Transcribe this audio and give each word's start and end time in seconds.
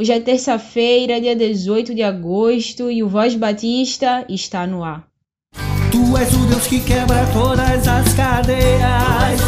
Hoje 0.00 0.12
é 0.12 0.20
terça-feira, 0.20 1.20
dia 1.20 1.34
18 1.34 1.92
de 1.92 2.04
agosto, 2.04 2.88
e 2.88 3.02
o 3.02 3.08
Voz 3.08 3.34
Batista 3.34 4.24
está 4.28 4.64
no 4.64 4.84
ar. 4.84 5.02
Tu 5.90 6.16
és 6.16 6.32
o 6.34 6.46
Deus 6.46 6.68
que 6.68 6.78
quebra 6.78 7.26
todas 7.32 7.88
as 7.88 8.14
cadeias. 8.14 9.40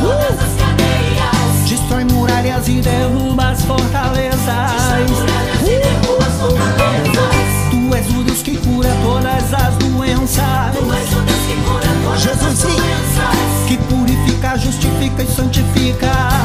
Uh! 0.00 1.68
Destrói 1.68 2.04
muralhas 2.04 2.66
e 2.66 2.80
derruba 2.80 3.50
as 3.50 3.62
fortalezas. 3.66 4.38
Uh! 4.40 5.76
Tu 7.70 7.94
és 7.94 8.08
o 8.08 8.24
Deus 8.24 8.40
que 8.40 8.56
cura 8.56 8.88
todas 9.04 9.52
as 9.52 9.76
doenças. 9.76 10.76
Jesus 12.16 12.58
sim. 12.58 12.78
Que 13.68 13.76
purifica, 13.76 14.56
justifica 14.56 15.22
e 15.22 15.26
santifica. 15.26 16.37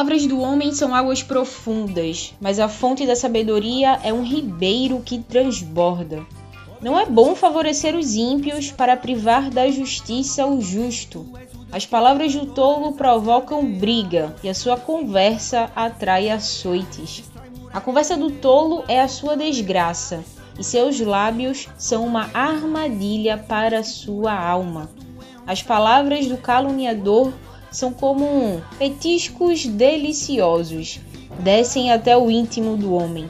Palavras 0.00 0.26
do 0.26 0.40
homem 0.40 0.72
são 0.72 0.94
águas 0.94 1.22
profundas, 1.22 2.32
mas 2.40 2.58
a 2.58 2.70
fonte 2.70 3.06
da 3.06 3.14
sabedoria 3.14 4.00
é 4.02 4.10
um 4.10 4.24
ribeiro 4.24 5.02
que 5.04 5.18
transborda. 5.18 6.24
Não 6.80 6.98
é 6.98 7.04
bom 7.04 7.34
favorecer 7.34 7.94
os 7.94 8.14
ímpios 8.14 8.70
para 8.70 8.96
privar 8.96 9.50
da 9.50 9.70
justiça 9.70 10.46
o 10.46 10.58
justo. 10.58 11.30
As 11.70 11.84
palavras 11.84 12.34
do 12.34 12.46
tolo 12.46 12.92
provocam 12.92 13.62
briga 13.78 14.34
e 14.42 14.48
a 14.48 14.54
sua 14.54 14.78
conversa 14.78 15.70
atrai 15.76 16.30
açoites. 16.30 17.22
A 17.70 17.78
conversa 17.78 18.16
do 18.16 18.30
tolo 18.30 18.82
é 18.88 19.02
a 19.02 19.08
sua 19.08 19.36
desgraça 19.36 20.24
e 20.58 20.64
seus 20.64 20.98
lábios 20.98 21.68
são 21.76 22.06
uma 22.06 22.30
armadilha 22.32 23.36
para 23.36 23.84
sua 23.84 24.32
alma. 24.32 24.88
As 25.46 25.62
palavras 25.62 26.26
do 26.26 26.38
caluniador 26.38 27.34
são 27.70 27.92
como 27.92 28.62
petiscos 28.78 29.66
deliciosos, 29.66 31.00
descem 31.38 31.92
até 31.92 32.16
o 32.16 32.30
íntimo 32.30 32.76
do 32.76 32.94
homem. 32.94 33.28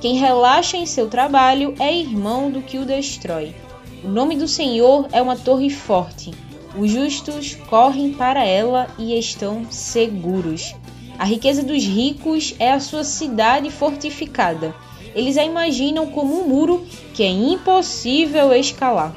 Quem 0.00 0.16
relaxa 0.16 0.76
em 0.76 0.86
seu 0.86 1.08
trabalho 1.08 1.74
é 1.78 1.94
irmão 1.94 2.50
do 2.50 2.62
que 2.62 2.78
o 2.78 2.86
destrói. 2.86 3.54
O 4.02 4.08
nome 4.08 4.36
do 4.36 4.48
Senhor 4.48 5.08
é 5.12 5.20
uma 5.20 5.36
torre 5.36 5.68
forte. 5.68 6.30
Os 6.78 6.90
justos 6.90 7.54
correm 7.68 8.12
para 8.14 8.44
ela 8.44 8.86
e 8.98 9.18
estão 9.18 9.66
seguros. 9.70 10.74
A 11.18 11.24
riqueza 11.24 11.62
dos 11.62 11.84
ricos 11.84 12.54
é 12.58 12.72
a 12.72 12.80
sua 12.80 13.04
cidade 13.04 13.70
fortificada. 13.70 14.74
Eles 15.14 15.36
a 15.36 15.44
imaginam 15.44 16.06
como 16.06 16.40
um 16.40 16.48
muro 16.48 16.86
que 17.12 17.22
é 17.22 17.28
impossível 17.28 18.54
escalar. 18.54 19.14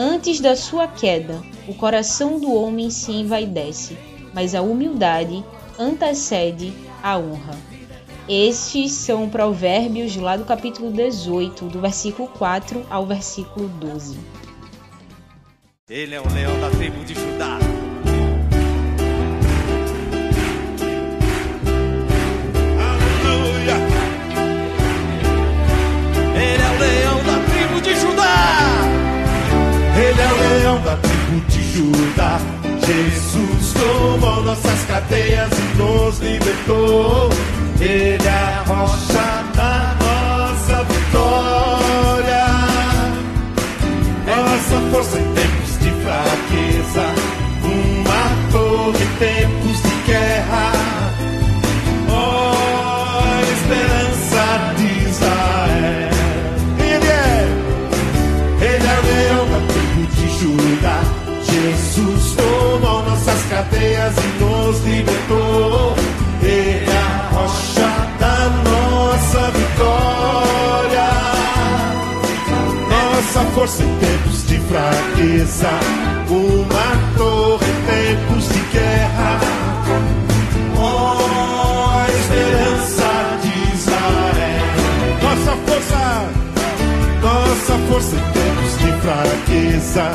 Antes 0.00 0.38
da 0.38 0.54
sua 0.54 0.86
queda, 0.86 1.42
o 1.66 1.74
coração 1.74 2.38
do 2.38 2.52
homem 2.54 2.88
se 2.88 3.10
envaidece, 3.10 3.98
mas 4.32 4.54
a 4.54 4.62
humildade 4.62 5.44
antecede 5.76 6.72
a 7.02 7.18
honra. 7.18 7.56
Estes 8.28 8.92
são 8.92 9.28
provérbios 9.28 10.14
lá 10.14 10.36
do 10.36 10.44
capítulo 10.44 10.92
18, 10.92 11.64
do 11.64 11.80
versículo 11.80 12.28
4 12.28 12.86
ao 12.88 13.06
versículo 13.06 13.66
12. 13.68 14.16
Ele 15.90 16.14
é 16.14 16.20
o 16.20 16.32
leão 16.32 16.60
da 16.60 16.70
tribo 16.70 17.04
de 17.04 17.14
Judá. 17.14 17.58
Fraqueza, 89.58 90.12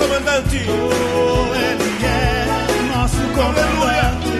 comandante. 0.00 0.64
Oh, 0.68 1.54
ele 1.54 2.04
é 2.04 2.46
nosso 2.96 3.22
comandante. 3.34 4.32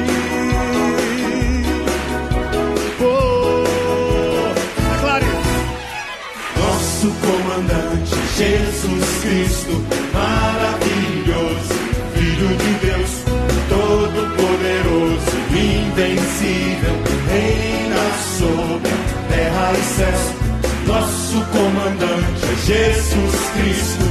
Oh, 3.01 4.53
aclare. 4.95 5.27
Nosso 6.57 7.09
comandante 7.21 8.17
Jesus 8.37 9.07
Cristo, 9.23 9.85
maravilhoso, 10.15 11.75
Filho 12.15 12.49
de 12.57 12.73
Deus, 12.87 13.13
todo-poderoso, 13.69 15.31
invencível, 15.53 16.97
reina 17.29 18.03
sobre 18.39 18.91
terra 19.29 19.73
e 19.73 19.83
céus. 19.97 20.41
Nosso 20.87 21.39
comandante 21.53 22.45
é 22.45 22.57
Jesus 22.67 23.37
Cristo, 23.55 24.05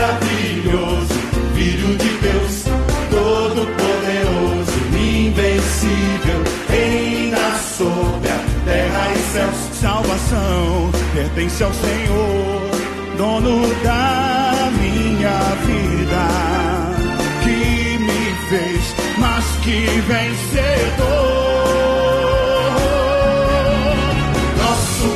maravilhoso, 0.00 1.14
Filho 1.54 1.96
de 1.96 2.08
Deus, 2.20 2.64
todo-poderoso, 3.10 4.72
invencível, 4.96 6.42
reina 6.68 7.54
sobre 7.76 8.28
a 8.30 8.40
terra 8.64 9.12
e 9.12 9.18
céus. 9.32 9.56
Salvação 9.78 10.90
pertence 11.14 11.62
ao 11.62 11.72
Senhor, 11.72 12.70
dono 13.18 13.74
da 13.82 14.70
minha 14.80 15.38
vida, 15.66 16.28
que 17.42 17.98
me 17.98 18.34
fez 18.48 18.94
mais 19.18 19.44
que 19.62 19.86
vencedor. 20.00 21.40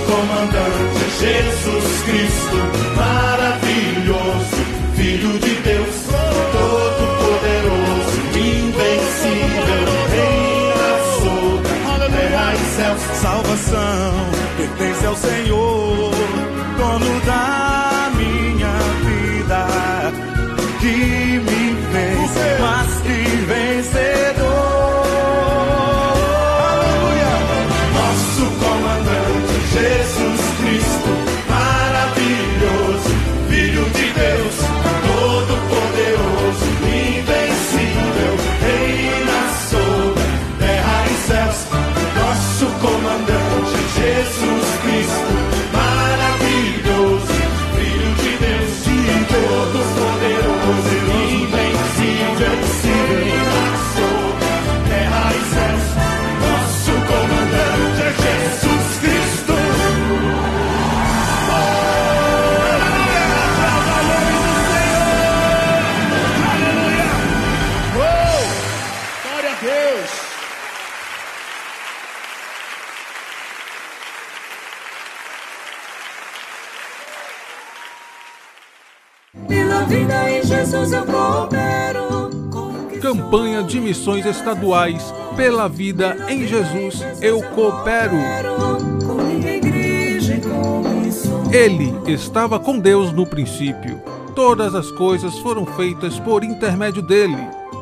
comandante 0.06 1.04
Jesus 1.20 2.02
Cristo, 2.04 2.56
maravilhoso, 2.96 3.63
Salvação 13.20 14.14
pertence 14.56 15.06
ao 15.06 15.16
Senhor, 15.16 16.10
dono 16.76 17.20
da 17.26 17.93
Deus. 69.74 70.10
Pela 79.48 79.84
vida 79.84 80.30
em 80.30 80.42
Jesus 80.44 80.92
eu 80.92 81.04
coopero. 81.04 82.30
Campanha 83.02 83.62
de 83.64 83.80
Missões 83.80 84.24
Estaduais 84.24 85.12
Pela 85.36 85.68
Vida 85.68 86.16
em 86.28 86.46
Jesus 86.46 87.04
Eu 87.20 87.42
Coopero. 87.50 88.16
sou, 88.48 89.06
com 89.06 89.22
minha 89.22 89.56
igreja 89.56 90.40
com 90.40 90.88
missões. 90.88 91.52
Ele 91.52 91.92
estava 92.06 92.58
com 92.60 92.78
Deus 92.78 93.12
no 93.12 93.26
princípio. 93.26 94.00
Todas 94.34 94.74
as 94.74 94.90
coisas 94.92 95.38
foram 95.40 95.66
feitas 95.66 96.18
por 96.20 96.44
intermédio 96.44 97.02
dele. 97.02 97.36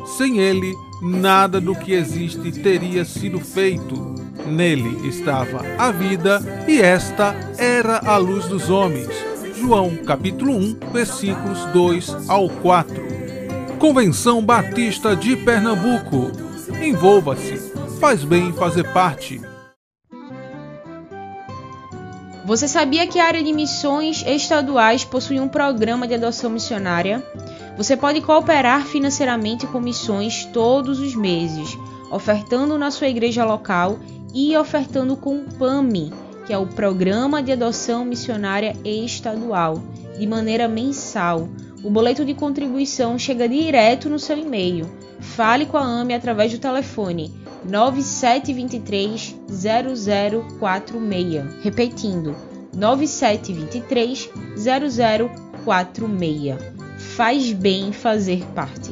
Sem 0.05 0.39
ele, 0.39 0.75
nada 1.03 1.59
do 1.59 1.75
que 1.75 1.93
existe 1.93 2.51
teria 2.51 3.03
sido 3.03 3.39
feito. 3.39 4.15
Nele 4.47 5.07
estava 5.07 5.61
a 5.77 5.91
vida, 5.91 6.41
e 6.67 6.81
esta 6.81 7.35
era 7.57 7.99
a 7.99 8.17
luz 8.17 8.45
dos 8.45 8.69
homens. 8.69 9.09
João 9.59 9.95
capítulo 9.97 10.55
1, 10.55 10.79
versículos 10.91 11.65
2 11.73 12.29
ao 12.29 12.49
4. 12.49 12.95
Convenção 13.79 14.41
Batista 14.43 15.15
de 15.15 15.35
Pernambuco. 15.35 16.31
Envolva-se. 16.81 17.71
Faz 17.99 18.23
bem 18.23 18.51
fazer 18.53 18.91
parte. 18.93 19.41
Você 22.45 22.67
sabia 22.67 23.07
que 23.07 23.19
a 23.19 23.25
área 23.25 23.41
de 23.41 23.53
missões 23.53 24.21
estaduais 24.27 25.05
possui 25.05 25.39
um 25.39 25.47
programa 25.47 26.05
de 26.05 26.15
adoção 26.15 26.49
missionária? 26.49 27.23
Você 27.75 27.97
pode 27.97 28.21
cooperar 28.21 28.85
financeiramente 28.85 29.65
com 29.65 29.79
missões 29.79 30.45
todos 30.45 30.99
os 30.99 31.15
meses, 31.15 31.75
ofertando 32.11 32.77
na 32.77 32.91
sua 32.91 33.07
igreja 33.07 33.43
local 33.43 33.97
e 34.33 34.55
ofertando 34.55 35.15
com 35.15 35.37
o 35.37 35.45
PAMI, 35.57 36.13
que 36.45 36.53
é 36.53 36.57
o 36.57 36.67
Programa 36.67 37.41
de 37.41 37.51
Adoção 37.51 38.05
Missionária 38.05 38.75
Estadual, 38.83 39.81
de 40.17 40.27
maneira 40.27 40.67
mensal. 40.67 41.49
O 41.83 41.89
boleto 41.89 42.23
de 42.23 42.35
contribuição 42.35 43.17
chega 43.17 43.49
direto 43.49 44.07
no 44.09 44.19
seu 44.19 44.37
e-mail. 44.37 44.85
Fale 45.19 45.65
com 45.65 45.77
a 45.77 45.83
AME 45.83 46.13
através 46.13 46.51
do 46.51 46.59
telefone 46.59 47.33
9723 47.65 49.35
0046. 49.49 51.63
Repetindo, 51.63 52.35
9723 52.75 54.29
0046. 54.57 56.72
Faz 57.15 57.53
bem 57.53 57.91
fazer 57.91 58.43
parte. 58.55 58.91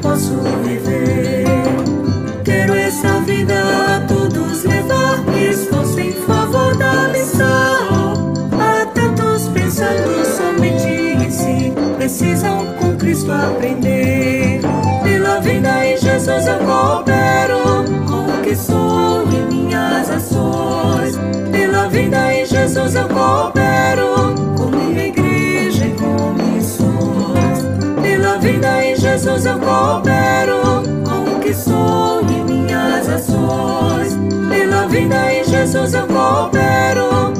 posso 0.00 0.34
viver. 0.64 1.44
Quero 2.44 2.74
essa 2.74 3.20
vida 3.20 3.54
a 3.54 4.00
todos 4.06 4.64
levar, 4.64 5.22
estou 5.36 5.84
sem 5.84 6.12
favor 6.12 6.76
da 6.76 7.08
missão. 7.08 8.32
Há 8.60 8.86
tantos 8.86 9.48
pensando 9.48 10.24
somente 10.36 10.88
em 10.88 11.30
si, 11.30 11.72
precisam 11.96 12.66
com 12.80 12.96
Cristo 12.96 13.32
aprender. 13.32 14.60
Pela 15.02 15.40
vida 15.40 15.86
em 15.86 15.96
Jesus 15.96 16.46
eu 16.46 16.58
coopero 16.58 17.84
com 18.06 18.32
o 18.32 18.42
que 18.42 18.54
sou 18.56 19.24
e 19.24 19.54
minhas 19.54 20.10
ações. 20.10 21.18
Pela 21.52 21.88
vida 21.88 22.34
em 22.34 22.46
Jesus 22.46 22.94
eu 22.94 23.08
coopero 23.08 24.34
com 24.56 24.66
minha 24.66 25.06
igreja 25.06 25.86
e 25.86 25.92
com 25.92 26.32
missões. 26.32 27.58
Pela 28.02 28.38
vida 28.38 28.84
em 28.84 28.87
Jesus 28.98 29.46
eu 29.46 29.58
coopero 29.60 30.82
com 31.04 31.36
o 31.36 31.40
que 31.40 31.54
sou 31.54 32.20
e 32.22 32.52
minhas 32.52 33.08
ações. 33.08 34.16
Pela 34.50 34.88
vida 34.88 35.32
em 35.32 35.44
Jesus 35.44 35.94
eu 35.94 36.06
coopero 36.06 37.37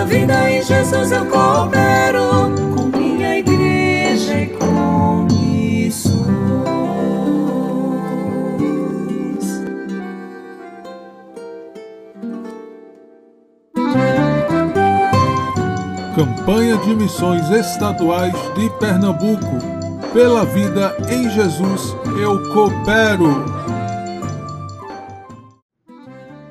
Pela 0.00 0.08
vida 0.08 0.50
em 0.50 0.62
Jesus 0.62 1.12
eu 1.12 1.26
coopero 1.26 2.54
com 2.74 2.84
minha 2.96 3.36
igreja 3.36 4.40
e 4.40 4.46
com 4.46 5.26
missões. 5.30 6.24
Campanha 16.16 16.78
de 16.78 16.94
Missões 16.94 17.50
Estaduais 17.50 18.32
de 18.54 18.70
Pernambuco. 18.78 19.58
Pela 20.14 20.46
vida 20.46 20.96
em 21.10 21.28
Jesus, 21.28 21.94
eu 22.18 22.42
coopero. 22.54 23.44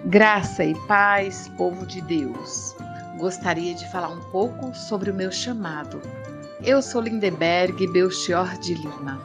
Graça 0.05 0.63
e 0.63 0.75
paz, 0.87 1.51
povo 1.57 1.83
de 1.87 1.99
Deus. 2.01 2.78
Gostaria 3.19 3.75
de 3.75 3.85
falar 3.91 4.07
um 4.07 4.21
pouco 4.31 4.73
sobre 4.73 5.11
o 5.11 5.13
meu 5.13 5.29
chamado. 5.29 6.01
Eu 6.63 6.81
sou 6.81 7.01
Lindeberg 7.01 7.85
Belchior 7.87 8.57
de 8.59 8.75
Lima. 8.75 9.21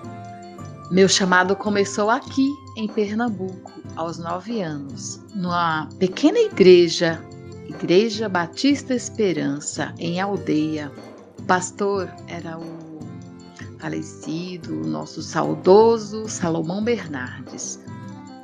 Meu 0.91 1.09
chamado 1.09 1.55
começou 1.55 2.11
aqui, 2.11 2.51
em 2.77 2.89
Pernambuco, 2.89 3.73
aos 3.95 4.19
nove 4.19 4.61
anos, 4.61 5.21
numa 5.33 5.89
pequena 5.97 6.41
igreja, 6.41 7.25
Igreja 7.69 8.29
Batista 8.29 8.95
Esperança, 8.95 9.95
em 9.97 10.21
Aldeia. 10.21 10.91
O 11.39 11.43
pastor 11.45 12.13
era 12.27 12.59
o 12.59 12.99
falecido, 13.79 14.75
nosso 14.75 15.23
saudoso 15.23 16.29
Salomão 16.29 16.83
Bernardes. 16.83 17.79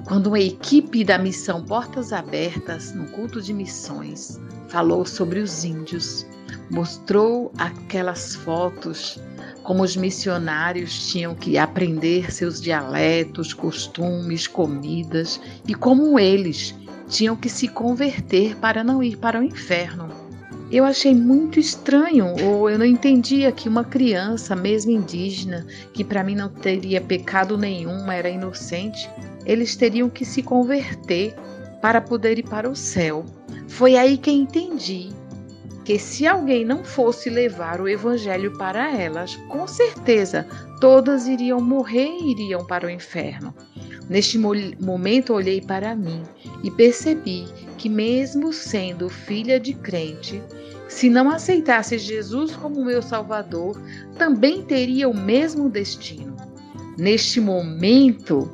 Quando 0.04 0.28
uma 0.28 0.40
equipe 0.40 1.04
da 1.04 1.18
missão 1.18 1.62
Portas 1.64 2.12
Abertas, 2.12 2.92
no 2.92 3.06
culto 3.06 3.40
de 3.40 3.52
missões, 3.52 4.40
falou 4.68 5.04
sobre 5.04 5.40
os 5.40 5.64
índios, 5.64 6.26
mostrou 6.70 7.52
aquelas 7.58 8.34
fotos 8.34 9.18
como 9.62 9.82
os 9.82 9.96
missionários 9.96 11.10
tinham 11.10 11.34
que 11.34 11.58
aprender 11.58 12.32
seus 12.32 12.60
dialetos, 12.60 13.52
costumes, 13.52 14.46
comidas 14.46 15.40
e 15.66 15.74
como 15.74 16.18
eles 16.18 16.74
tinham 17.08 17.36
que 17.36 17.48
se 17.48 17.68
converter 17.68 18.56
para 18.56 18.82
não 18.82 19.02
ir 19.02 19.16
para 19.16 19.38
o 19.38 19.44
inferno. 19.44 20.19
Eu 20.70 20.84
achei 20.84 21.12
muito 21.12 21.58
estranho, 21.58 22.32
ou 22.44 22.70
eu 22.70 22.78
não 22.78 22.86
entendia 22.86 23.50
que 23.50 23.68
uma 23.68 23.82
criança, 23.82 24.54
mesmo 24.54 24.92
indígena, 24.92 25.66
que 25.92 26.04
para 26.04 26.22
mim 26.22 26.36
não 26.36 26.48
teria 26.48 27.00
pecado 27.00 27.58
nenhum, 27.58 28.10
era 28.10 28.30
inocente, 28.30 29.10
eles 29.44 29.74
teriam 29.74 30.08
que 30.08 30.24
se 30.24 30.44
converter 30.44 31.34
para 31.82 32.00
poder 32.00 32.38
ir 32.38 32.44
para 32.44 32.70
o 32.70 32.76
céu. 32.76 33.24
Foi 33.66 33.96
aí 33.96 34.16
que 34.16 34.30
entendi 34.30 35.10
que 35.84 35.98
se 35.98 36.24
alguém 36.24 36.64
não 36.64 36.84
fosse 36.84 37.28
levar 37.28 37.80
o 37.80 37.88
evangelho 37.88 38.56
para 38.56 38.96
elas, 38.96 39.34
com 39.48 39.66
certeza 39.66 40.46
todas 40.80 41.26
iriam 41.26 41.60
morrer 41.60 42.06
e 42.06 42.30
iriam 42.30 42.64
para 42.64 42.86
o 42.86 42.90
inferno. 42.90 43.52
Neste 44.08 44.38
momento 44.38 45.34
olhei 45.34 45.60
para 45.60 45.96
mim 45.96 46.22
e 46.62 46.70
percebi 46.70 47.46
que, 47.80 47.88
mesmo 47.88 48.52
sendo 48.52 49.08
filha 49.08 49.58
de 49.58 49.72
crente, 49.72 50.42
se 50.86 51.08
não 51.08 51.30
aceitasse 51.30 51.96
Jesus 51.96 52.54
como 52.54 52.84
meu 52.84 53.00
Salvador, 53.00 53.80
também 54.18 54.62
teria 54.62 55.08
o 55.08 55.16
mesmo 55.16 55.70
destino. 55.70 56.36
Neste 56.98 57.40
momento, 57.40 58.50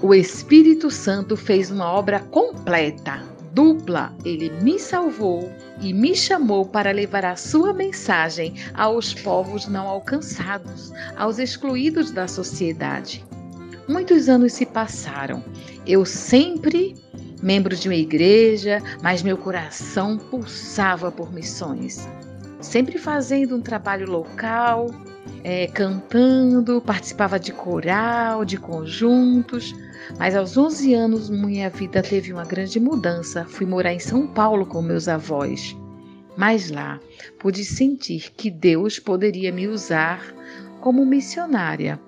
o 0.00 0.14
Espírito 0.14 0.90
Santo 0.90 1.36
fez 1.36 1.70
uma 1.70 1.92
obra 1.92 2.20
completa, 2.20 3.22
dupla. 3.52 4.10
Ele 4.24 4.48
me 4.62 4.78
salvou 4.78 5.52
e 5.78 5.92
me 5.92 6.16
chamou 6.16 6.64
para 6.64 6.92
levar 6.92 7.26
a 7.26 7.36
sua 7.36 7.74
mensagem 7.74 8.54
aos 8.72 9.12
povos 9.12 9.68
não 9.68 9.86
alcançados, 9.86 10.90
aos 11.18 11.38
excluídos 11.38 12.10
da 12.10 12.26
sociedade. 12.26 13.22
Muitos 13.86 14.30
anos 14.30 14.54
se 14.54 14.64
passaram. 14.64 15.44
Eu 15.86 16.06
sempre 16.06 17.01
membro 17.42 17.74
de 17.74 17.88
uma 17.88 17.94
igreja, 17.94 18.80
mas 19.02 19.22
meu 19.22 19.36
coração 19.36 20.16
pulsava 20.16 21.10
por 21.10 21.32
missões. 21.32 22.08
Sempre 22.60 22.98
fazendo 22.98 23.56
um 23.56 23.60
trabalho 23.60 24.08
local, 24.08 24.88
é, 25.42 25.66
cantando, 25.66 26.80
participava 26.80 27.38
de 27.38 27.52
coral, 27.52 28.44
de 28.44 28.56
conjuntos. 28.56 29.74
Mas 30.18 30.36
aos 30.36 30.56
11 30.56 30.94
anos 30.94 31.28
minha 31.28 31.68
vida 31.68 32.02
teve 32.02 32.32
uma 32.32 32.44
grande 32.44 32.78
mudança. 32.78 33.44
Fui 33.44 33.66
morar 33.66 33.92
em 33.92 33.98
São 33.98 34.26
Paulo 34.26 34.64
com 34.64 34.80
meus 34.80 35.08
avós. 35.08 35.76
Mas 36.36 36.70
lá 36.70 37.00
pude 37.38 37.64
sentir 37.64 38.32
que 38.36 38.50
Deus 38.50 38.98
poderia 38.98 39.52
me 39.52 39.66
usar 39.66 40.22
como 40.80 41.04
missionária 41.04 42.00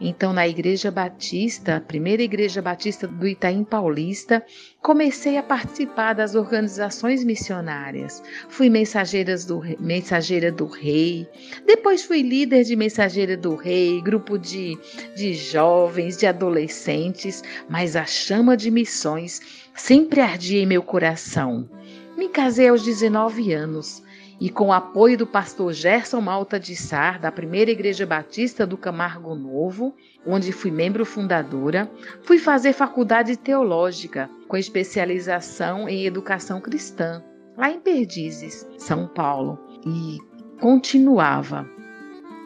então, 0.00 0.32
na 0.32 0.46
Igreja 0.46 0.90
Batista, 0.90 1.76
a 1.76 1.80
primeira 1.80 2.22
Igreja 2.22 2.60
Batista 2.60 3.06
do 3.06 3.26
Itaim 3.26 3.64
Paulista, 3.64 4.44
comecei 4.82 5.38
a 5.38 5.42
participar 5.42 6.12
das 6.12 6.34
organizações 6.34 7.24
missionárias. 7.24 8.22
Fui 8.48 8.68
mensageiras 8.68 9.44
do, 9.44 9.62
mensageira 9.80 10.52
do 10.52 10.66
rei, 10.66 11.26
depois 11.66 12.04
fui 12.04 12.22
líder 12.22 12.64
de 12.64 12.76
mensageira 12.76 13.36
do 13.36 13.54
rei, 13.54 14.00
grupo 14.02 14.38
de, 14.38 14.78
de 15.16 15.32
jovens, 15.34 16.16
de 16.16 16.26
adolescentes, 16.26 17.42
mas 17.68 17.96
a 17.96 18.04
chama 18.04 18.56
de 18.56 18.70
missões 18.70 19.40
sempre 19.74 20.20
ardia 20.20 20.62
em 20.62 20.66
meu 20.66 20.82
coração. 20.82 21.68
Me 22.16 22.28
casei 22.28 22.68
aos 22.68 22.82
19 22.82 23.52
anos 23.52 24.05
e 24.40 24.50
com 24.50 24.68
o 24.68 24.72
apoio 24.72 25.16
do 25.16 25.26
pastor 25.26 25.72
Gerson 25.72 26.20
Malta 26.20 26.60
de 26.60 26.76
Sar, 26.76 27.20
da 27.20 27.32
Primeira 27.32 27.70
Igreja 27.70 28.04
Batista 28.04 28.66
do 28.66 28.76
Camargo 28.76 29.34
Novo, 29.34 29.94
onde 30.26 30.52
fui 30.52 30.70
membro 30.70 31.04
fundadora, 31.04 31.90
fui 32.22 32.38
fazer 32.38 32.72
faculdade 32.72 33.36
teológica 33.36 34.28
com 34.46 34.56
especialização 34.56 35.88
em 35.88 36.04
educação 36.04 36.60
cristã, 36.60 37.22
lá 37.56 37.70
em 37.70 37.80
Perdizes, 37.80 38.66
São 38.78 39.06
Paulo, 39.06 39.58
e 39.86 40.18
continuava 40.60 41.66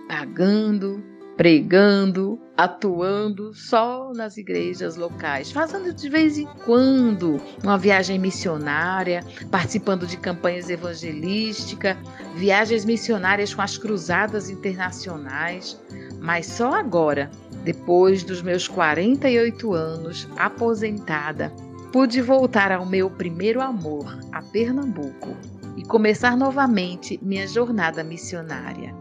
pagando, 0.08 1.02
pregando, 1.40 2.38
atuando 2.54 3.54
só 3.54 4.12
nas 4.12 4.36
igrejas 4.36 4.96
locais, 4.96 5.50
fazendo 5.50 5.90
de 5.90 6.06
vez 6.06 6.36
em 6.36 6.46
quando 6.66 7.40
uma 7.64 7.78
viagem 7.78 8.18
missionária, 8.18 9.24
participando 9.50 10.06
de 10.06 10.18
campanhas 10.18 10.68
evangelísticas, 10.68 11.96
viagens 12.34 12.84
missionárias 12.84 13.54
com 13.54 13.62
as 13.62 13.78
cruzadas 13.78 14.50
internacionais. 14.50 15.80
mas 16.20 16.44
só 16.44 16.74
agora, 16.74 17.30
depois 17.64 18.22
dos 18.22 18.42
meus 18.42 18.68
48 18.68 19.72
anos, 19.72 20.28
aposentada, 20.36 21.50
pude 21.90 22.20
voltar 22.20 22.70
ao 22.70 22.84
meu 22.84 23.08
primeiro 23.08 23.62
amor, 23.62 24.18
a 24.30 24.42
Pernambuco, 24.42 25.34
e 25.74 25.82
começar 25.86 26.36
novamente 26.36 27.18
minha 27.22 27.48
jornada 27.48 28.04
missionária. 28.04 28.94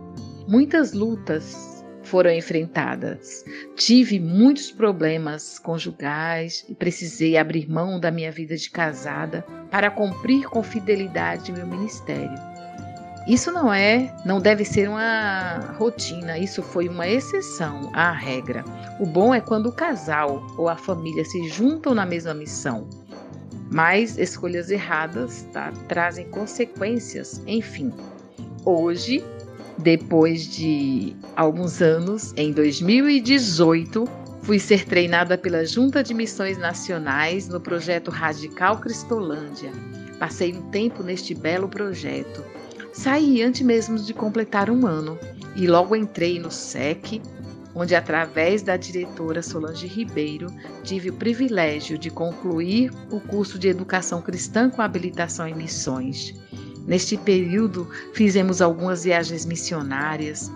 Muitas 0.48 0.94
lutas 0.94 1.79
foram 2.04 2.32
enfrentadas. 2.32 3.44
Tive 3.76 4.20
muitos 4.20 4.72
problemas 4.72 5.60
conjugais 5.60 6.66
e 6.68 6.76
precisei 6.76 7.38
abrir 7.38 7.70
mão 7.70 8.00
da 8.00 8.12
minha 8.12 8.32
vida 8.32 8.56
de 8.56 8.70
casada 8.70 9.46
para 9.70 9.92
cumprir 9.92 10.50
com 10.50 10.64
fidelidade 10.64 11.52
meu 11.52 11.68
ministério. 11.68 12.50
Isso 13.28 13.52
não 13.52 13.72
é, 13.72 14.16
não 14.26 14.40
deve 14.40 14.66
ser 14.66 14.90
uma 14.90 15.76
rotina, 15.78 16.38
isso 16.38 16.64
foi 16.64 16.88
uma 16.88 17.08
exceção 17.08 17.92
à 17.94 18.12
regra. 18.12 18.66
O 19.00 19.06
bom 19.06 19.36
é 19.36 19.40
quando 19.40 19.68
o 19.68 19.72
casal 19.72 20.48
ou 20.58 20.68
a 20.68 20.76
família 20.76 21.24
se 21.24 21.48
juntam 21.48 21.94
na 21.94 22.08
mesma 22.08 22.34
missão. 22.34 22.90
Mas 23.72 24.18
escolhas 24.18 24.72
erradas 24.72 25.48
tá, 25.54 25.72
trazem 25.88 26.28
consequências, 26.30 27.40
enfim. 27.46 27.94
Hoje 28.66 29.24
depois 29.80 30.46
de 30.46 31.16
alguns 31.36 31.82
anos, 31.82 32.34
em 32.36 32.52
2018, 32.52 34.06
fui 34.42 34.60
ser 34.60 34.86
treinada 34.86 35.38
pela 35.38 35.66
Junta 35.66 36.04
de 36.04 36.14
Missões 36.14 36.58
Nacionais 36.58 37.48
no 37.48 37.62
projeto 37.62 38.12
Radical 38.12 38.80
Cristolândia. 38.80 39.72
Passei 40.20 40.54
um 40.54 40.70
tempo 40.70 41.02
neste 41.02 41.34
belo 41.34 41.70
projeto. 41.70 42.44
Saí 42.92 43.42
antes 43.42 43.62
mesmo 43.62 43.98
de 43.98 44.14
completar 44.14 44.70
um 44.70 44.86
ano 44.86 45.18
e 45.56 45.66
logo 45.66 45.96
entrei 45.96 46.40
no 46.40 46.52
SEC, 46.52 47.22
onde, 47.74 47.96
através 47.96 48.62
da 48.62 48.76
diretora 48.76 49.42
Solange 49.42 49.88
Ribeiro, 49.88 50.48
tive 50.84 51.10
o 51.10 51.14
privilégio 51.14 51.98
de 51.98 52.10
concluir 52.10 52.92
o 53.10 53.22
curso 53.22 53.58
de 53.58 53.70
Educação 53.70 54.22
Cristã 54.22 54.70
com 54.70 54.82
habilitação 54.82 55.48
em 55.48 55.56
Missões. 55.56 56.34
Neste 56.90 57.16
período, 57.18 57.88
fizemos 58.14 58.64
algumas 58.64 59.04
viagens 59.04 59.46
missionárias. 59.46 60.52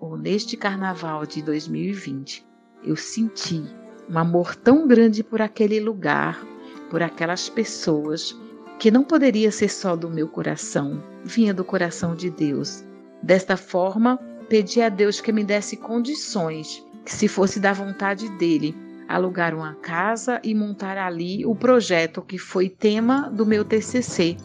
ou 0.00 0.16
neste 0.16 0.56
carnaval 0.56 1.26
de 1.26 1.42
2020, 1.42 2.46
eu 2.82 2.96
senti 2.96 3.62
um 4.08 4.18
amor 4.18 4.54
tão 4.54 4.86
grande 4.86 5.22
por 5.22 5.40
aquele 5.40 5.80
lugar, 5.80 6.44
por 6.90 7.02
aquelas 7.02 7.48
pessoas, 7.48 8.38
que 8.78 8.90
não 8.90 9.02
poderia 9.02 9.50
ser 9.50 9.70
só 9.70 9.96
do 9.96 10.10
meu 10.10 10.28
coração, 10.28 11.02
vinha 11.24 11.54
do 11.54 11.64
coração 11.64 12.14
de 12.14 12.28
Deus. 12.28 12.84
Desta 13.22 13.56
forma, 13.56 14.18
pedi 14.48 14.82
a 14.82 14.88
Deus 14.88 15.20
que 15.20 15.32
me 15.32 15.42
desse 15.42 15.76
condições, 15.76 16.84
que 17.04 17.12
se 17.12 17.28
fosse 17.28 17.58
da 17.58 17.72
vontade 17.72 18.28
dele, 18.36 18.74
alugar 19.08 19.54
uma 19.54 19.74
casa 19.74 20.40
e 20.42 20.54
montar 20.54 20.96
ali 20.96 21.44
o 21.44 21.54
projeto 21.54 22.22
que 22.22 22.38
foi 22.38 22.68
tema 22.68 23.30
do 23.30 23.44
meu 23.44 23.64
TCC, 23.64 24.36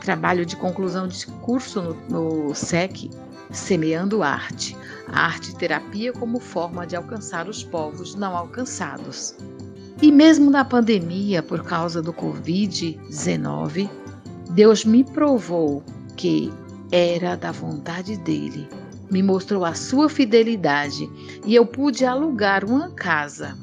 trabalho 0.00 0.44
de 0.44 0.56
conclusão 0.56 1.06
de 1.08 1.26
curso 1.26 1.80
no, 2.08 2.46
no 2.48 2.54
SEC, 2.54 3.10
Semeando 3.50 4.22
Arte, 4.22 4.76
a 5.08 5.26
arte 5.26 5.54
terapia 5.56 6.12
como 6.12 6.40
forma 6.40 6.86
de 6.86 6.96
alcançar 6.96 7.48
os 7.48 7.62
povos 7.62 8.14
não 8.14 8.36
alcançados. 8.36 9.36
E 10.00 10.10
mesmo 10.10 10.50
na 10.50 10.64
pandemia, 10.64 11.42
por 11.42 11.62
causa 11.62 12.02
do 12.02 12.12
Covid-19, 12.12 13.88
Deus 14.50 14.84
me 14.84 15.04
provou 15.04 15.82
que 16.16 16.52
era 16.90 17.36
da 17.36 17.52
vontade 17.52 18.16
dele. 18.16 18.68
Me 19.10 19.22
mostrou 19.22 19.64
a 19.64 19.74
sua 19.74 20.08
fidelidade 20.08 21.08
e 21.44 21.54
eu 21.54 21.66
pude 21.66 22.04
alugar 22.04 22.64
uma 22.64 22.90
casa 22.90 23.56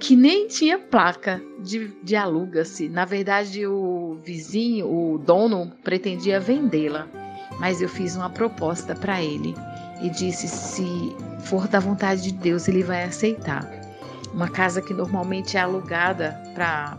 que 0.00 0.16
nem 0.16 0.48
tinha 0.48 0.78
placa 0.78 1.42
de, 1.58 1.88
de 2.02 2.16
aluga-se. 2.16 2.88
Na 2.88 3.04
verdade, 3.04 3.66
o 3.66 4.18
vizinho, 4.24 4.90
o 4.90 5.18
dono, 5.18 5.70
pretendia 5.84 6.40
vendê-la, 6.40 7.06
mas 7.60 7.82
eu 7.82 7.88
fiz 7.88 8.16
uma 8.16 8.30
proposta 8.30 8.94
para 8.94 9.22
ele 9.22 9.54
e 10.00 10.08
disse: 10.08 10.48
se 10.48 11.14
for 11.44 11.68
da 11.68 11.78
vontade 11.78 12.22
de 12.22 12.32
Deus, 12.32 12.66
ele 12.66 12.82
vai 12.82 13.04
aceitar. 13.04 13.70
Uma 14.32 14.48
casa 14.48 14.80
que 14.80 14.94
normalmente 14.94 15.56
é 15.56 15.60
alugada 15.60 16.40
para 16.54 16.96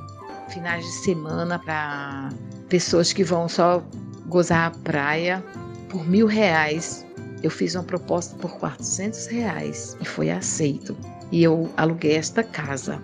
finais 0.49 0.85
de 0.85 0.91
semana, 0.91 1.57
para 1.57 2.29
pessoas 2.69 3.11
que 3.11 3.23
vão 3.23 3.49
só 3.49 3.83
gozar 4.27 4.67
a 4.67 4.71
praia 4.71 5.43
por 5.89 6.07
mil 6.07 6.27
reais. 6.27 7.05
Eu 7.41 7.49
fiz 7.49 7.73
uma 7.73 7.83
proposta 7.83 8.35
por 8.35 8.51
400 8.57 9.25
reais 9.27 9.97
e 9.99 10.05
foi 10.05 10.29
aceito 10.29 10.95
e 11.31 11.43
eu 11.43 11.69
aluguei 11.77 12.15
esta 12.15 12.43
casa. 12.43 13.01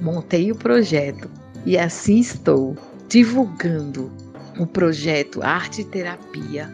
Montei 0.00 0.52
o 0.52 0.56
projeto 0.56 1.28
e 1.66 1.76
assim 1.76 2.20
estou 2.20 2.76
divulgando 3.08 4.10
o 4.58 4.66
projeto 4.66 5.42
Arte 5.42 5.84
Terapia 5.84 6.72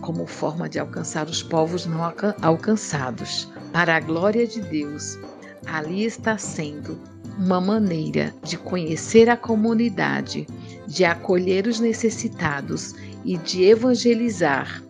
como 0.00 0.26
forma 0.26 0.68
de 0.68 0.78
alcançar 0.78 1.28
os 1.28 1.42
povos 1.42 1.86
não 1.86 2.00
alcançados. 2.40 3.48
Para 3.72 3.96
a 3.96 4.00
glória 4.00 4.46
de 4.46 4.60
Deus, 4.60 5.18
ali 5.66 6.04
está 6.04 6.38
sendo 6.38 6.98
uma 7.38 7.60
maneira 7.60 8.34
de 8.42 8.56
conhecer 8.56 9.28
a 9.28 9.36
comunidade, 9.36 10.46
de 10.86 11.04
acolher 11.04 11.66
os 11.66 11.80
necessitados 11.80 12.94
e 13.24 13.36
de 13.38 13.64
evangelizar 13.64 14.82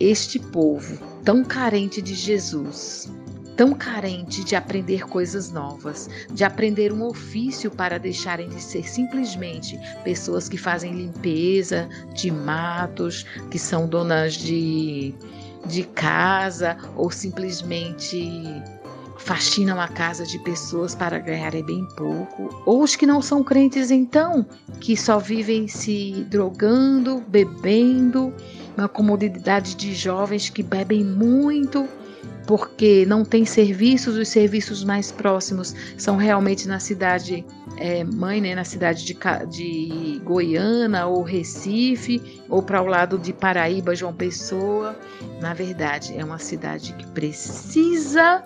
este 0.00 0.38
povo 0.38 0.98
tão 1.24 1.44
carente 1.44 2.00
de 2.00 2.14
Jesus 2.14 3.10
tão 3.56 3.72
carente 3.72 4.44
de 4.44 4.54
aprender 4.54 5.08
coisas 5.08 5.50
novas, 5.50 6.08
de 6.30 6.44
aprender 6.44 6.92
um 6.92 7.02
ofício 7.02 7.70
para 7.70 7.98
deixarem 7.98 8.48
de 8.50 8.60
ser 8.60 8.86
simplesmente 8.86 9.80
pessoas 10.04 10.48
que 10.48 10.58
fazem 10.58 10.92
limpeza 10.92 11.88
de 12.12 12.30
matos, 12.30 13.24
que 13.50 13.58
são 13.58 13.88
donas 13.88 14.34
de, 14.34 15.14
de 15.64 15.84
casa 15.84 16.76
ou 16.94 17.10
simplesmente 17.10 18.62
faxinam 19.18 19.80
a 19.80 19.88
casa 19.88 20.24
de 20.24 20.38
pessoas 20.40 20.94
para 20.94 21.18
ganharem 21.18 21.64
bem 21.64 21.84
pouco, 21.96 22.62
ou 22.66 22.82
os 22.82 22.94
que 22.94 23.06
não 23.06 23.22
são 23.22 23.42
crentes 23.42 23.90
então, 23.90 24.46
que 24.78 24.96
só 24.96 25.18
vivem 25.18 25.66
se 25.66 26.24
drogando, 26.28 27.22
bebendo, 27.26 28.32
uma 28.76 28.88
comunidade 28.88 29.74
de 29.74 29.94
jovens 29.94 30.50
que 30.50 30.62
bebem 30.62 31.02
muito 31.02 31.88
porque 32.46 33.04
não 33.06 33.24
tem 33.24 33.44
serviços, 33.44 34.16
os 34.16 34.28
serviços 34.28 34.84
mais 34.84 35.10
próximos 35.10 35.74
são 35.98 36.16
realmente 36.16 36.68
na 36.68 36.78
cidade 36.78 37.44
é, 37.76 38.04
mãe, 38.04 38.40
né, 38.40 38.54
na 38.54 38.64
cidade 38.64 39.04
de, 39.04 39.14
de 39.50 40.20
Goiânia 40.24 41.06
ou 41.06 41.22
Recife, 41.22 42.40
ou 42.48 42.62
para 42.62 42.80
o 42.80 42.86
lado 42.86 43.18
de 43.18 43.32
Paraíba, 43.32 43.94
João 43.94 44.14
Pessoa. 44.14 44.96
Na 45.40 45.52
verdade, 45.52 46.16
é 46.16 46.24
uma 46.24 46.38
cidade 46.38 46.92
que 46.94 47.06
precisa 47.08 48.42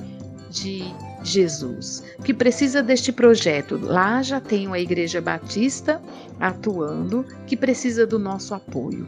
de 0.50 0.82
Jesus, 1.22 2.02
que 2.24 2.32
precisa 2.32 2.82
deste 2.82 3.12
projeto. 3.12 3.78
Lá 3.80 4.22
já 4.22 4.40
tem 4.40 4.66
uma 4.66 4.78
igreja 4.78 5.20
batista 5.20 6.00
atuando, 6.40 7.24
que 7.46 7.56
precisa 7.56 8.06
do 8.06 8.18
nosso 8.18 8.54
apoio. 8.54 9.06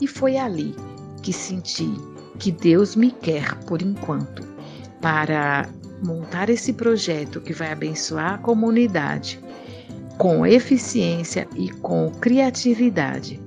E 0.00 0.06
foi 0.06 0.36
ali 0.36 0.74
que 1.22 1.32
senti 1.32 1.90
que 2.38 2.50
Deus 2.50 2.96
me 2.96 3.10
quer 3.10 3.54
por 3.64 3.82
enquanto 3.82 4.42
para 5.00 5.68
montar 6.02 6.48
esse 6.50 6.72
projeto 6.72 7.40
que 7.40 7.52
vai 7.52 7.72
abençoar 7.72 8.34
a 8.34 8.38
comunidade 8.38 9.42
com 10.18 10.46
eficiência 10.46 11.48
e 11.56 11.70
com 11.70 12.10
criatividade. 12.20 13.40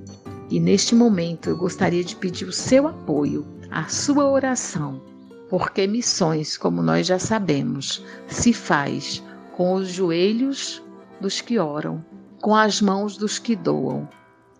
E 0.50 0.58
neste 0.60 0.94
momento 0.94 1.50
eu 1.50 1.56
gostaria 1.56 2.02
de 2.04 2.16
pedir 2.16 2.46
o 2.46 2.52
seu 2.52 2.86
apoio, 2.86 3.46
a 3.70 3.84
sua 3.84 4.30
oração, 4.30 5.02
porque 5.48 5.86
missões, 5.86 6.56
como 6.56 6.82
nós 6.82 7.06
já 7.06 7.18
sabemos, 7.18 8.04
se 8.26 8.52
faz 8.52 9.22
com 9.56 9.74
os 9.74 9.88
joelhos 9.88 10.82
dos 11.20 11.40
que 11.40 11.58
oram, 11.58 12.04
com 12.40 12.54
as 12.54 12.80
mãos 12.80 13.16
dos 13.16 13.38
que 13.38 13.56
doam 13.56 14.08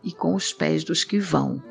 e 0.02 0.12
com 0.12 0.34
os 0.34 0.52
pés 0.52 0.84
dos 0.84 1.04
que 1.04 1.18
vão. 1.18 1.62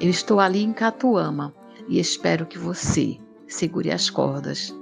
Eu 0.00 0.08
estou 0.08 0.40
ali 0.40 0.62
em 0.62 0.72
Catuama 0.72 1.54
e 1.90 1.98
espero 1.98 2.46
que 2.46 2.56
você 2.56 3.18
segure 3.48 3.90
as 3.90 4.08
cordas, 4.08 4.72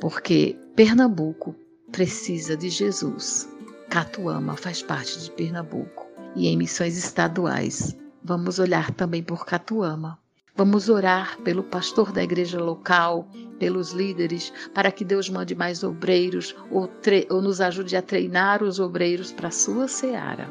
porque 0.00 0.58
Pernambuco 0.74 1.54
precisa 1.92 2.56
de 2.56 2.70
Jesus. 2.70 3.46
Catuama 3.90 4.56
faz 4.56 4.82
parte 4.82 5.20
de 5.20 5.30
Pernambuco 5.30 6.06
e 6.34 6.48
em 6.48 6.56
missões 6.56 6.96
estaduais. 6.96 7.94
Vamos 8.24 8.58
olhar 8.58 8.90
também 8.92 9.22
por 9.22 9.44
Catuama. 9.44 10.18
Vamos 10.56 10.88
orar 10.88 11.36
pelo 11.42 11.62
pastor 11.62 12.10
da 12.10 12.22
igreja 12.22 12.58
local, 12.58 13.28
pelos 13.58 13.90
líderes, 13.90 14.50
para 14.72 14.90
que 14.90 15.04
Deus 15.04 15.28
mande 15.28 15.54
mais 15.54 15.84
obreiros 15.84 16.56
ou, 16.70 16.88
ou 17.28 17.42
nos 17.42 17.60
ajude 17.60 17.94
a 17.94 18.02
treinar 18.02 18.62
os 18.62 18.80
obreiros 18.80 19.32
para 19.32 19.48
a 19.48 19.52
sua 19.52 19.86
seara. 19.86 20.50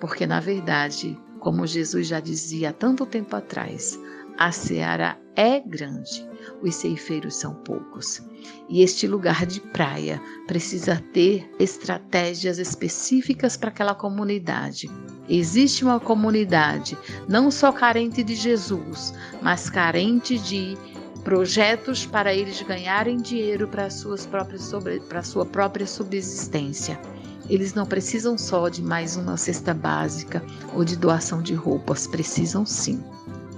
Porque, 0.00 0.26
na 0.26 0.40
verdade, 0.40 1.18
como 1.40 1.66
Jesus 1.66 2.08
já 2.08 2.20
dizia 2.20 2.70
há 2.70 2.72
tanto 2.72 3.06
tempo 3.06 3.34
atrás, 3.36 3.98
a 4.38 4.52
seara 4.52 5.18
é 5.34 5.60
grande, 5.60 6.26
os 6.62 6.74
ceifeiros 6.74 7.36
são 7.36 7.54
poucos. 7.54 8.22
E 8.68 8.82
este 8.82 9.06
lugar 9.06 9.46
de 9.46 9.60
praia 9.60 10.20
precisa 10.46 11.02
ter 11.12 11.50
estratégias 11.58 12.58
específicas 12.58 13.56
para 13.56 13.70
aquela 13.70 13.94
comunidade. 13.94 14.90
Existe 15.28 15.84
uma 15.84 16.00
comunidade 16.00 16.96
não 17.28 17.50
só 17.50 17.72
carente 17.72 18.22
de 18.22 18.34
Jesus, 18.34 19.14
mas 19.42 19.68
carente 19.70 20.38
de 20.38 20.76
projetos 21.24 22.06
para 22.06 22.32
eles 22.32 22.62
ganharem 22.62 23.16
dinheiro 23.16 23.66
para, 23.68 23.90
suas 23.90 24.26
próprias 24.26 24.70
para 25.08 25.22
sua 25.22 25.44
própria 25.44 25.86
subsistência. 25.86 27.00
Eles 27.48 27.74
não 27.74 27.86
precisam 27.86 28.36
só 28.36 28.68
de 28.68 28.82
mais 28.82 29.16
uma 29.16 29.36
cesta 29.36 29.72
básica 29.72 30.44
ou 30.74 30.84
de 30.84 30.96
doação 30.96 31.42
de 31.42 31.54
roupas, 31.54 32.06
precisam 32.06 32.66
sim 32.66 33.02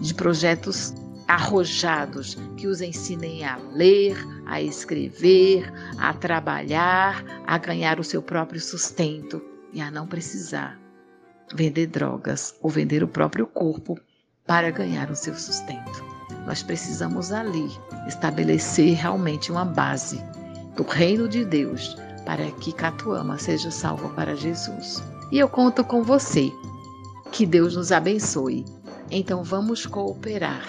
de 0.00 0.14
projetos 0.14 0.94
arrojados 1.26 2.36
que 2.56 2.66
os 2.66 2.80
ensinem 2.80 3.44
a 3.44 3.56
ler, 3.74 4.16
a 4.46 4.62
escrever, 4.62 5.70
a 5.98 6.14
trabalhar, 6.14 7.22
a 7.46 7.58
ganhar 7.58 8.00
o 8.00 8.04
seu 8.04 8.22
próprio 8.22 8.60
sustento 8.60 9.42
e 9.72 9.80
a 9.80 9.90
não 9.90 10.06
precisar 10.06 10.78
vender 11.54 11.86
drogas 11.86 12.54
ou 12.62 12.70
vender 12.70 13.02
o 13.02 13.08
próprio 13.08 13.46
corpo 13.46 13.98
para 14.46 14.70
ganhar 14.70 15.10
o 15.10 15.16
seu 15.16 15.34
sustento. 15.34 16.04
Nós 16.46 16.62
precisamos 16.62 17.30
ali 17.30 17.68
estabelecer 18.06 18.96
realmente 18.96 19.52
uma 19.52 19.66
base 19.66 20.22
do 20.74 20.82
reino 20.82 21.28
de 21.28 21.44
Deus 21.44 21.94
para 22.24 22.50
que 22.52 22.72
Catuama 22.72 23.38
seja 23.38 23.70
salva 23.70 24.08
para 24.10 24.34
Jesus. 24.34 25.02
E 25.30 25.38
eu 25.38 25.48
conto 25.48 25.84
com 25.84 26.02
você. 26.02 26.50
Que 27.30 27.44
Deus 27.44 27.76
nos 27.76 27.92
abençoe 27.92 28.64
então 29.10 29.42
vamos 29.42 29.86
cooperar, 29.86 30.68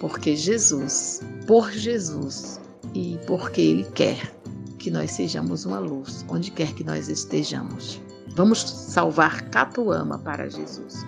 porque 0.00 0.36
Jesus, 0.36 1.20
por 1.46 1.70
Jesus 1.70 2.60
e 2.94 3.18
porque 3.26 3.60
Ele 3.60 3.84
quer 3.94 4.34
que 4.78 4.90
nós 4.90 5.12
sejamos 5.12 5.64
uma 5.64 5.78
luz 5.78 6.24
onde 6.28 6.50
quer 6.50 6.72
que 6.74 6.84
nós 6.84 7.08
estejamos. 7.08 8.00
Vamos 8.34 8.60
salvar 8.60 9.50
Catuama 9.50 10.18
para 10.18 10.48
Jesus. 10.48 11.04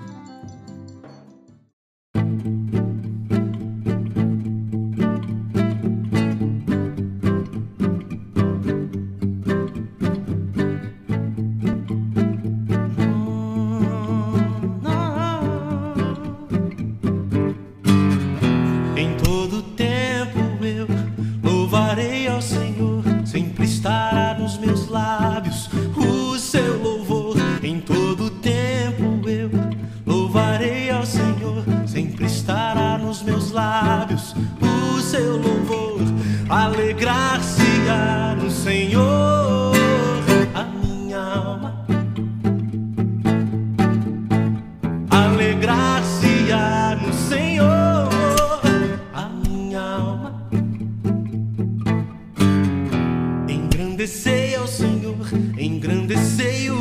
meu 54.60 54.68
Senhor, 54.68 55.16
engrandecei 55.58 56.70
o 56.70 56.79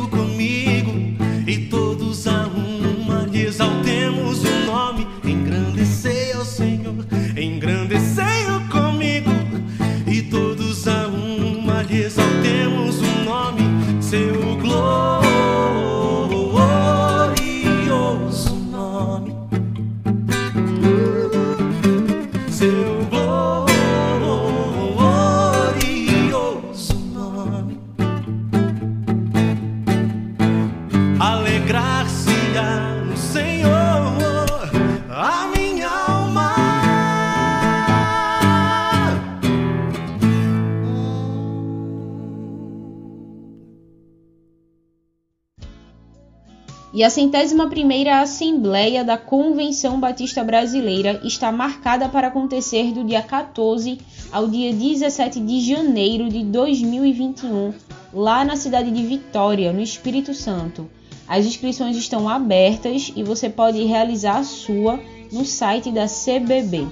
e 47.00 47.02
a 47.02 47.08
centésima 47.08 47.66
primeira 47.66 48.20
Assembleia 48.20 49.02
da 49.02 49.16
Convenção 49.16 49.98
Batista 49.98 50.44
Brasileira 50.44 51.18
está 51.24 51.50
marcada 51.50 52.10
para 52.10 52.28
acontecer 52.28 52.92
do 52.92 53.02
dia 53.02 53.22
14 53.22 53.98
ao 54.30 54.46
dia 54.46 54.70
17 54.70 55.40
de 55.40 55.62
janeiro 55.62 56.28
de 56.28 56.44
2021, 56.44 57.72
lá 58.12 58.44
na 58.44 58.54
cidade 58.54 58.90
de 58.90 59.02
Vitória, 59.02 59.72
no 59.72 59.80
Espírito 59.80 60.34
Santo. 60.34 60.90
As 61.26 61.46
inscrições 61.46 61.96
estão 61.96 62.28
abertas 62.28 63.10
e 63.16 63.22
você 63.22 63.48
pode 63.48 63.82
realizar 63.82 64.36
a 64.36 64.44
sua 64.44 65.00
no 65.32 65.46
site 65.46 65.90
da 65.90 66.04
CBB. 66.04 66.86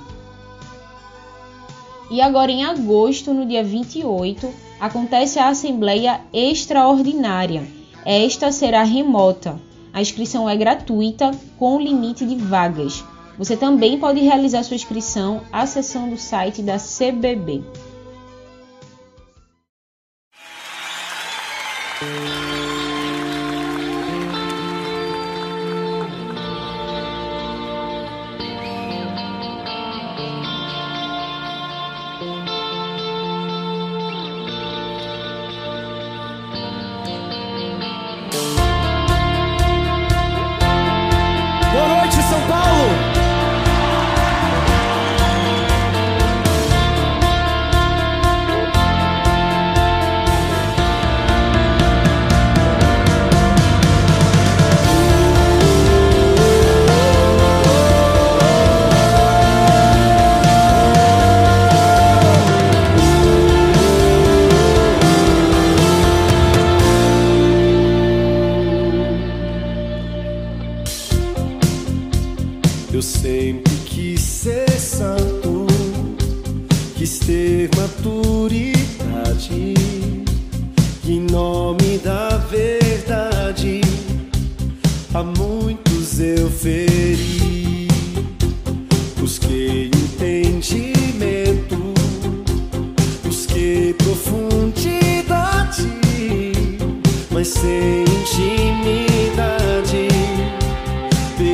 E 2.11 2.23
agora 2.23 2.51
em 2.51 2.65
agosto, 2.65 3.35
no 3.35 3.45
dia 3.45 3.63
28, 3.63 4.51
acontece 4.81 5.39
a 5.39 5.49
Assembleia 5.49 6.23
Extraordinária. 6.33 7.69
Esta 8.07 8.51
será 8.51 8.83
remota. 8.85 9.68
A 9.93 10.01
inscrição 10.01 10.49
é 10.49 10.57
gratuita, 10.57 11.31
com 11.59 11.81
limite 11.81 12.25
de 12.27 12.37
vagas. 12.37 13.05
Você 13.39 13.57
também 13.57 13.99
pode 13.99 14.21
realizar 14.21 14.63
sua 14.63 14.77
inscrição 14.77 15.43
acessando 15.53 16.15
o 16.15 16.19
site 16.19 16.63
da 16.63 16.77
CBB. 16.77 17.63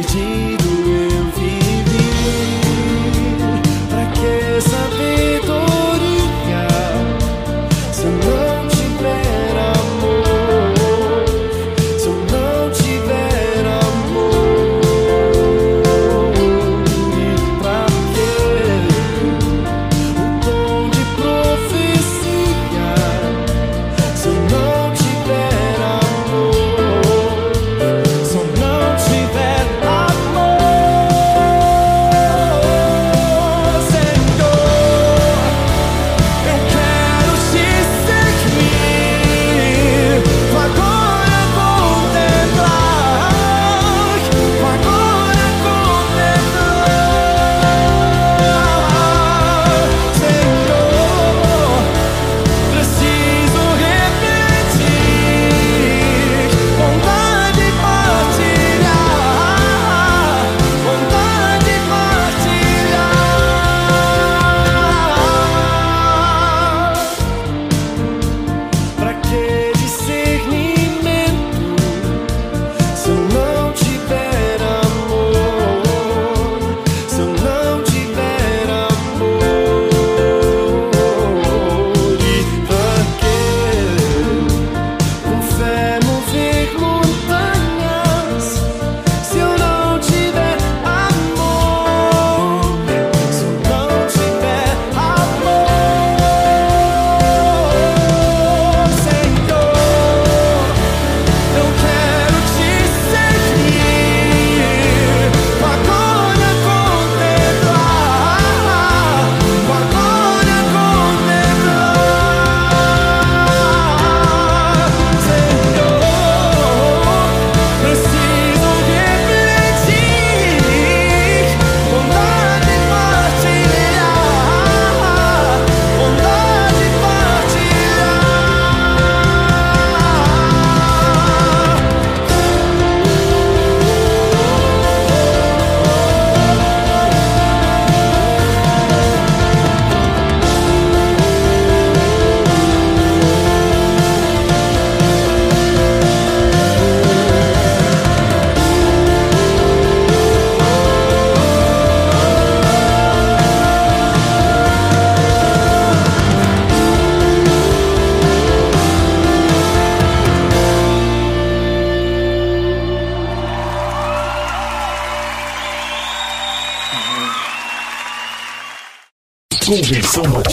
Convenção 0.03 0.74